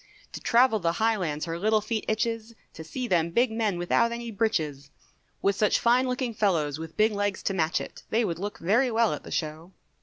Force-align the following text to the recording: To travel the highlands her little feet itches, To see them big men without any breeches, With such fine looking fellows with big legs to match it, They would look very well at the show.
To 0.33 0.41
travel 0.41 0.79
the 0.79 0.93
highlands 0.93 1.45
her 1.45 1.59
little 1.59 1.79
feet 1.79 2.05
itches, 2.07 2.55
To 2.73 2.83
see 2.83 3.07
them 3.07 3.29
big 3.29 3.51
men 3.51 3.77
without 3.77 4.11
any 4.11 4.31
breeches, 4.31 4.89
With 5.43 5.55
such 5.55 5.77
fine 5.77 6.07
looking 6.07 6.33
fellows 6.33 6.79
with 6.79 6.97
big 6.97 7.11
legs 7.11 7.43
to 7.43 7.53
match 7.53 7.79
it, 7.79 8.01
They 8.09 8.25
would 8.25 8.39
look 8.39 8.57
very 8.57 8.89
well 8.89 9.13
at 9.13 9.21
the 9.21 9.29
show. 9.29 9.73